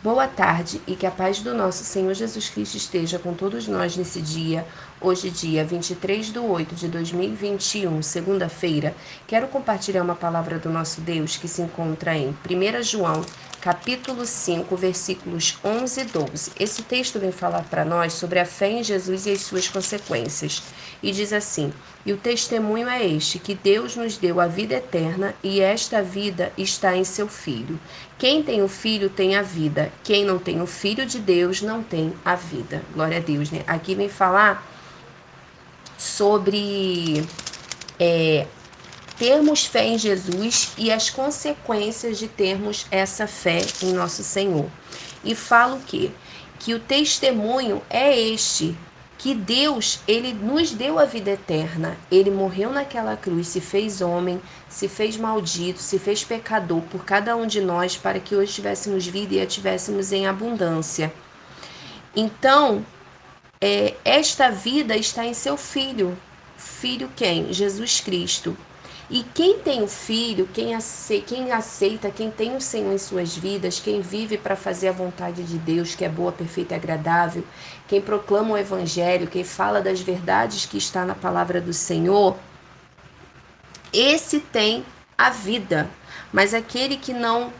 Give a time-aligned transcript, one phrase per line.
[0.00, 3.96] Boa tarde e que a paz do nosso Senhor Jesus Cristo esteja com todos nós
[3.96, 4.64] nesse dia.
[5.00, 8.94] Hoje, dia 23 de 8 de 2021, segunda-feira,
[9.26, 13.24] quero compartilhar uma palavra do nosso Deus que se encontra em 1 João,
[13.60, 16.52] capítulo 5, versículos 11 e 12.
[16.58, 20.62] Esse texto vem falar para nós sobre a fé em Jesus e as suas consequências.
[21.02, 21.72] E diz assim:
[22.06, 26.52] E o testemunho é este, que Deus nos deu a vida eterna, e esta vida
[26.56, 27.78] está em seu Filho.
[28.18, 31.82] Quem tem o Filho tem a vida, quem não tem o Filho de Deus não
[31.82, 32.82] tem a vida.
[32.94, 33.62] Glória a Deus, né?
[33.66, 34.66] Aqui vem falar
[35.96, 37.24] sobre
[37.98, 38.46] é,
[39.18, 44.70] termos fé em Jesus e as consequências de termos essa fé em nosso Senhor.
[45.24, 46.12] E falo que
[46.58, 48.76] que o testemunho é este,
[49.16, 51.96] que Deus, ele nos deu a vida eterna.
[52.10, 57.36] Ele morreu naquela cruz, se fez homem, se fez maldito, se fez pecador por cada
[57.36, 61.12] um de nós para que hoje tivéssemos vida e a tivéssemos em abundância.
[62.14, 62.84] Então,
[63.60, 66.16] é, esta vida está em seu filho.
[66.56, 67.52] Filho quem?
[67.52, 68.56] Jesus Cristo.
[69.10, 74.02] E quem tem o Filho, quem aceita, quem, tem o Senhor em suas vidas, quem
[74.02, 77.42] vive para fazer a vontade de Deus, que é boa, perfeita e agradável,
[77.86, 82.36] quem proclama o Evangelho, quem fala das verdades que está na palavra do Senhor,
[83.94, 84.84] esse tem
[85.16, 85.88] a vida.
[86.30, 87.50] Mas aquele que não,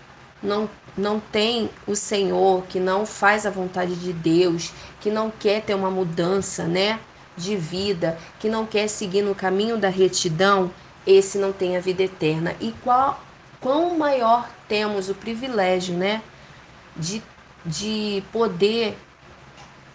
[0.42, 0.68] não,
[0.98, 5.74] não tem o Senhor, que não faz a vontade de Deus, que não quer ter
[5.74, 7.00] uma mudança, né?
[7.34, 10.70] De vida, que não quer seguir no caminho da retidão,
[11.08, 12.54] esse não tem a vida eterna.
[12.60, 13.18] E qual,
[13.60, 16.22] quão maior temos o privilégio, né,
[16.94, 17.22] de,
[17.64, 18.94] de poder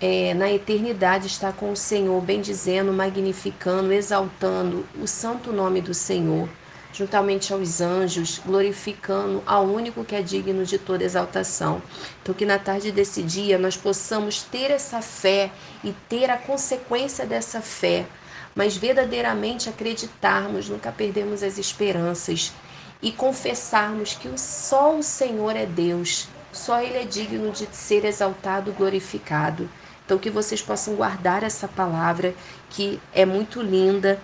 [0.02, 6.50] é, na eternidade estar com o Senhor, bendizendo, magnificando, exaltando o santo nome do Senhor,
[6.92, 11.80] juntamente aos anjos, glorificando ao único que é digno de toda exaltação.
[12.22, 15.52] Então, que na tarde desse dia nós possamos ter essa fé
[15.84, 18.08] e ter a consequência dessa fé
[18.56, 22.54] mas verdadeiramente acreditarmos, nunca perdemos as esperanças
[23.02, 28.72] e confessarmos que só o Senhor é Deus, só Ele é digno de ser exaltado,
[28.72, 29.70] glorificado.
[30.06, 32.36] Então, que vocês possam guardar essa palavra
[32.70, 34.20] que é muito linda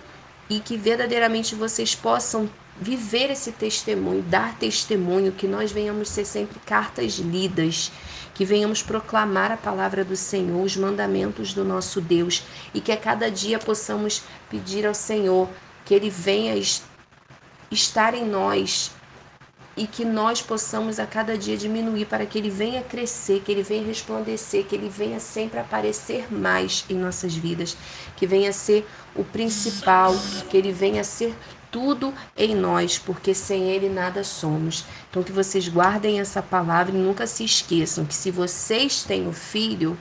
[0.50, 2.50] e que verdadeiramente vocês possam
[2.80, 7.92] viver esse testemunho, dar testemunho, que nós venhamos ser sempre cartas lidas,
[8.34, 12.42] que venhamos proclamar a palavra do Senhor, os mandamentos do nosso Deus
[12.74, 15.48] e que a cada dia possamos pedir ao Senhor
[15.84, 16.60] que Ele venha
[17.70, 18.90] estar em nós
[19.76, 23.62] e que nós possamos a cada dia diminuir para que ele venha crescer, que ele
[23.62, 27.76] venha resplandecer, que ele venha sempre aparecer mais em nossas vidas,
[28.16, 30.14] que venha ser o principal,
[30.50, 31.34] que ele venha ser
[31.70, 34.84] tudo em nós, porque sem Ele nada somos.
[35.08, 39.32] Então, que vocês guardem essa palavra e nunca se esqueçam que se vocês têm o
[39.32, 39.96] filho,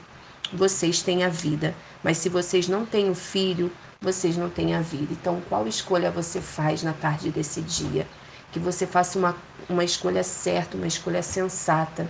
[0.51, 1.75] vocês têm a vida.
[2.03, 5.11] Mas se vocês não têm o filho, vocês não têm a vida.
[5.11, 8.07] Então, qual escolha você faz na tarde desse dia?
[8.51, 9.35] Que você faça uma,
[9.69, 12.07] uma escolha certa, uma escolha sensata.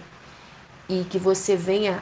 [0.88, 2.01] E que você venha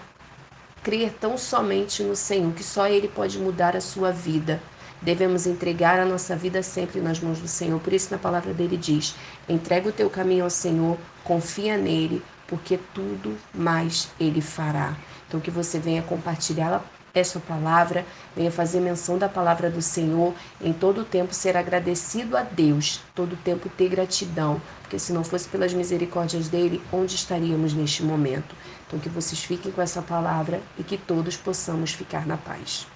[0.83, 4.61] crer tão somente no Senhor, que só Ele pode mudar a sua vida.
[5.01, 7.79] Devemos entregar a nossa vida sempre nas mãos do Senhor.
[7.79, 9.15] Por isso, na palavra dele diz:
[9.47, 14.95] entrega o teu caminho ao Senhor, confia nele, porque tudo mais ele fará.
[15.27, 16.83] Então, que você venha compartilhar
[17.17, 18.05] essa palavra,
[18.35, 23.35] venha fazer menção da palavra do Senhor, em todo tempo ser agradecido a Deus, todo
[23.35, 28.55] tempo ter gratidão, porque se não fosse pelas misericórdias dele, onde estaríamos neste momento?
[28.87, 32.87] Então, que vocês fiquem com essa palavra e que todos possamos ficar na paz.